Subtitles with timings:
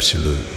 [0.00, 0.49] absolue.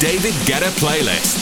[0.00, 1.37] David Guetta playlist.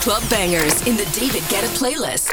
[0.00, 2.32] Club bangers in the David Guetta playlist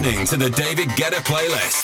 [0.00, 1.83] listening to the David Guetta playlist.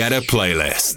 [0.00, 0.89] David a playlist.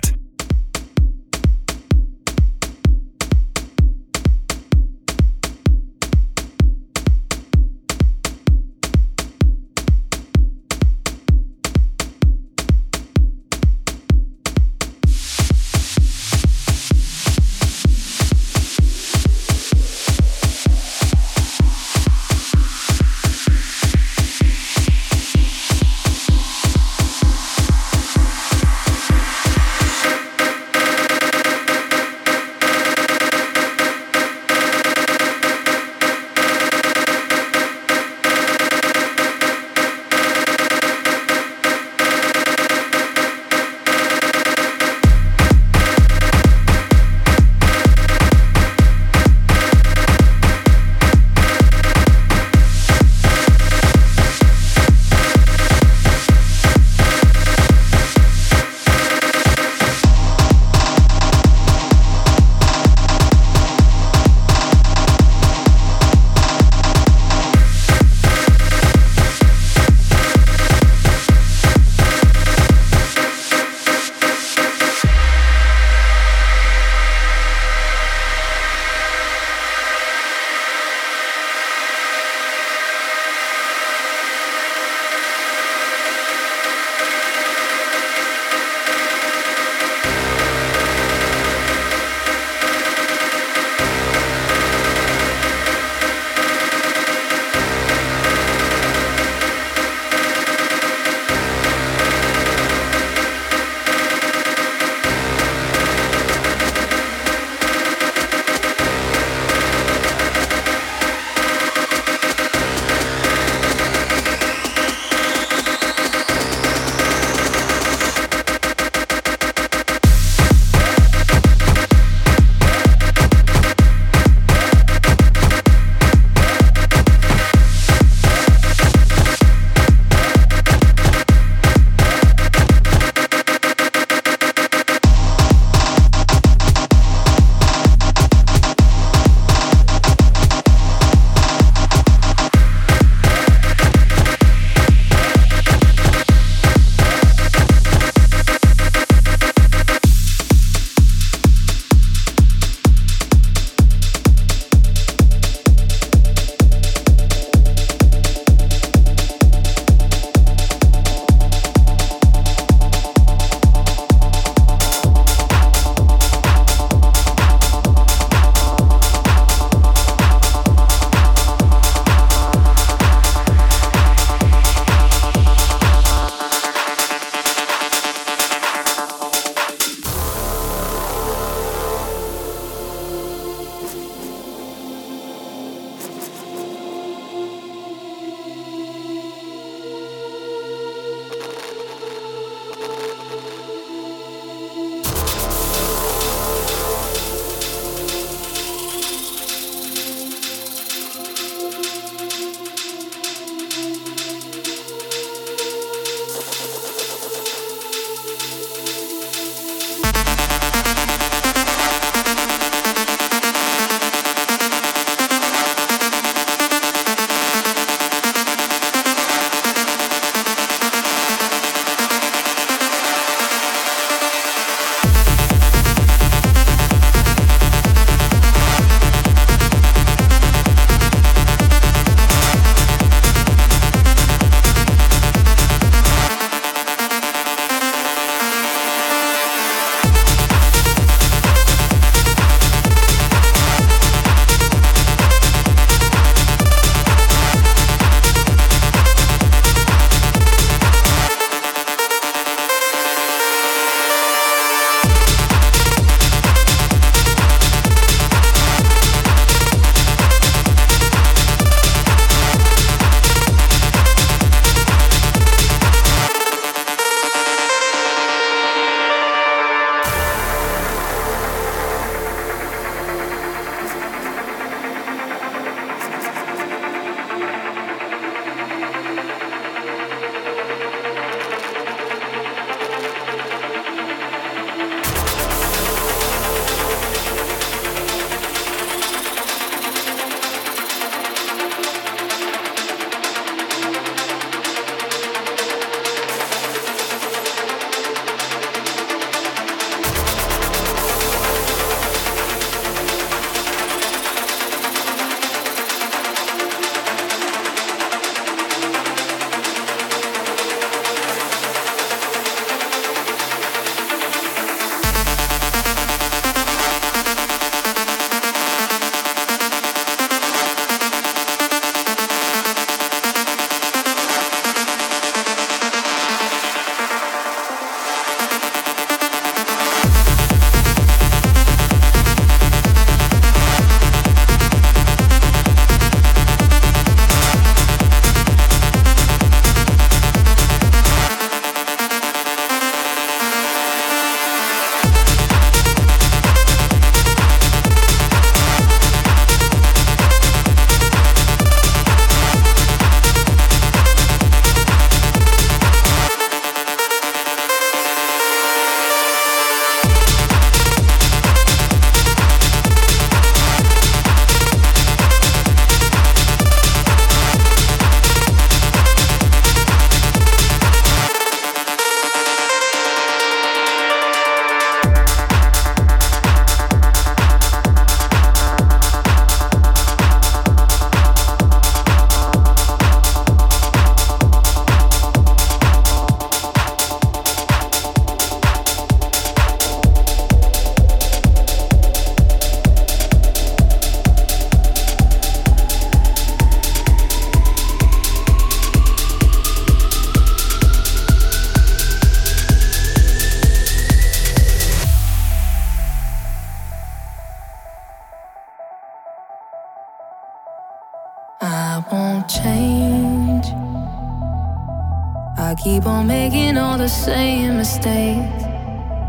[415.83, 418.63] Keep on making all the same mistakes.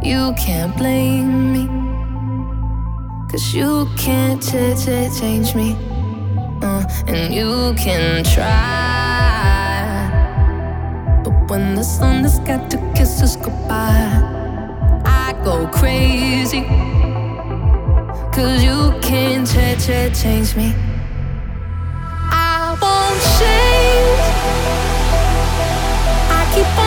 [0.02, 1.66] You can't blame me.
[3.28, 5.76] Cause you can't ch- ch- change me.
[6.62, 8.46] Uh, and you can try.
[11.24, 14.22] But when the sun has got to kiss us goodbye,
[15.04, 16.62] I go crazy.
[18.32, 20.72] Cause you can't ch- ch- change me.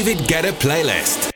[0.00, 1.29] David Guetta Playlist.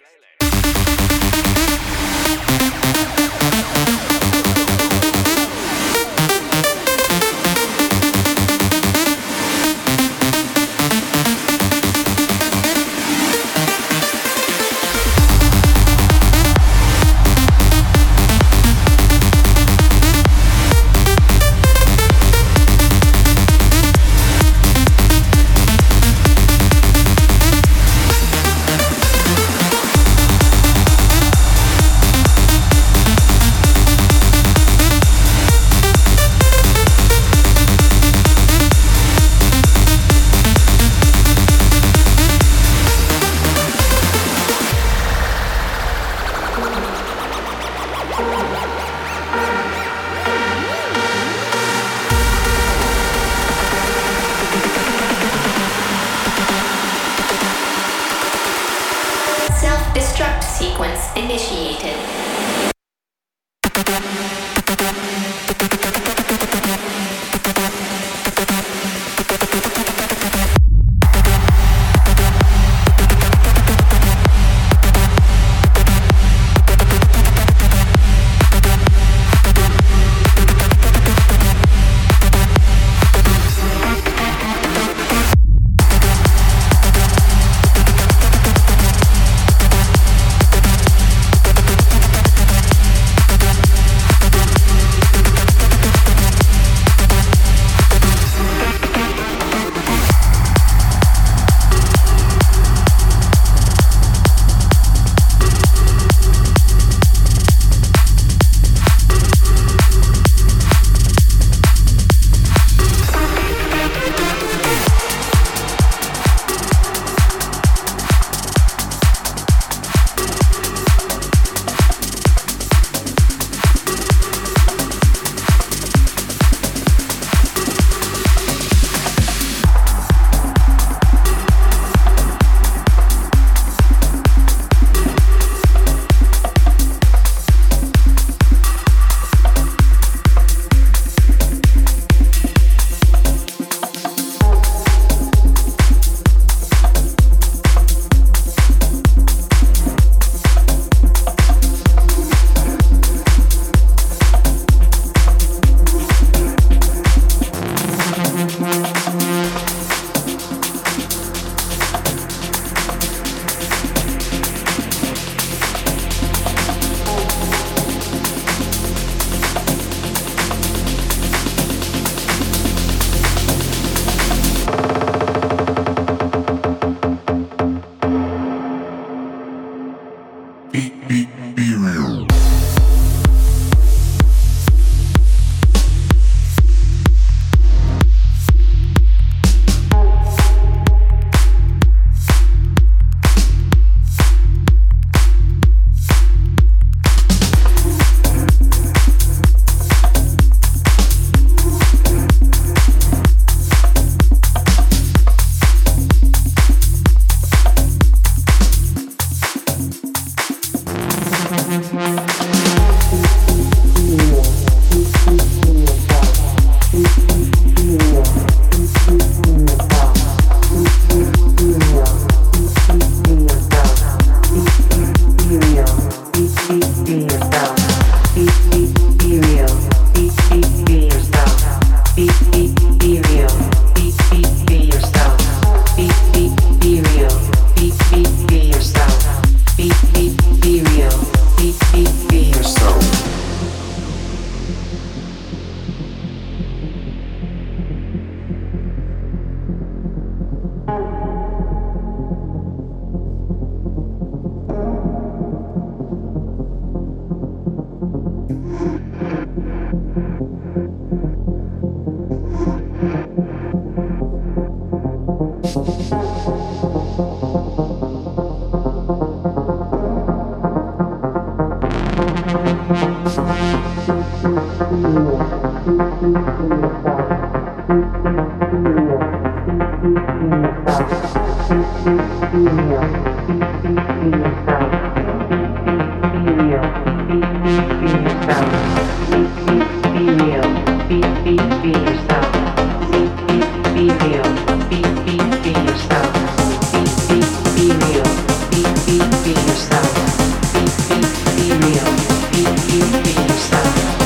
[303.25, 304.24] Be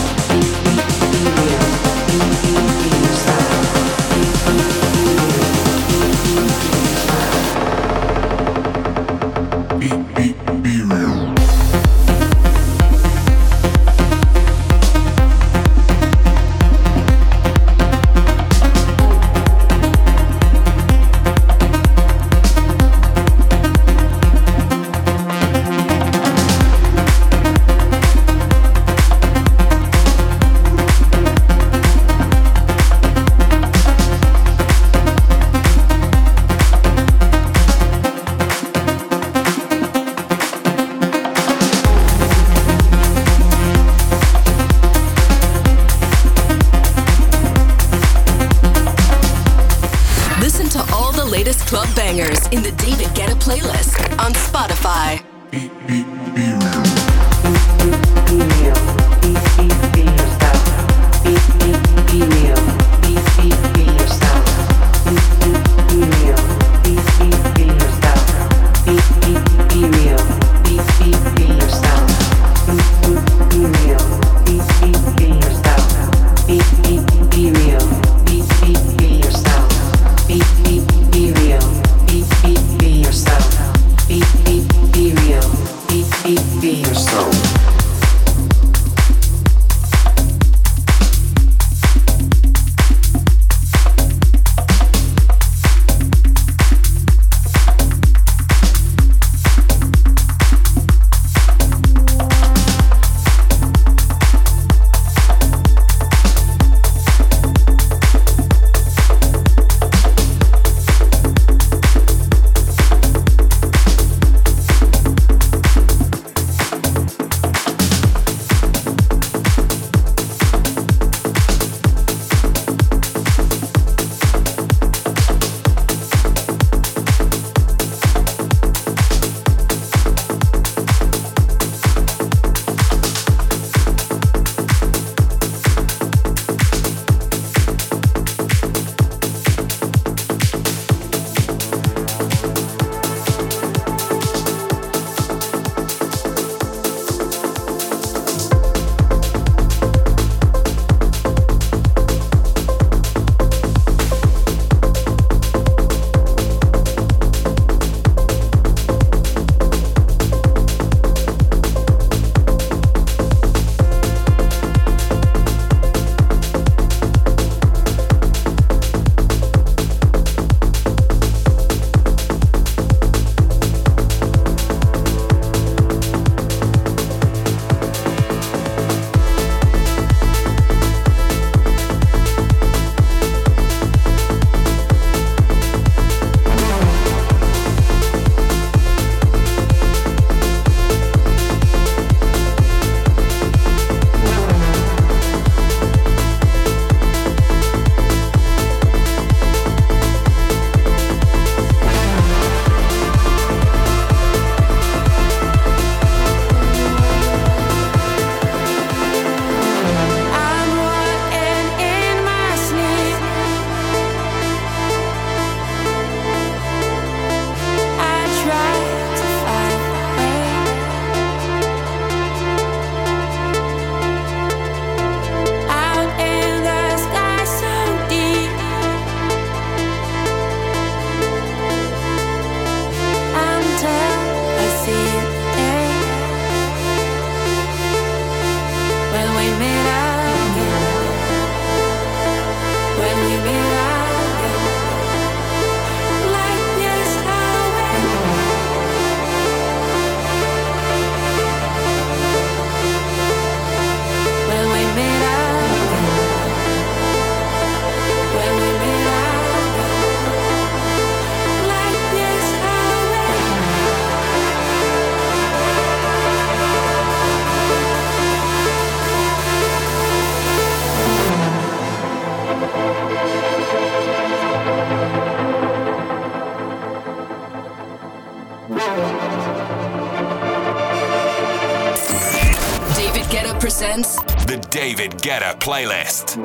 [285.55, 286.37] Playlist.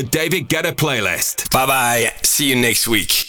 [0.00, 1.50] The David Guetta playlist.
[1.50, 2.12] Bye bye.
[2.22, 3.19] See you next week.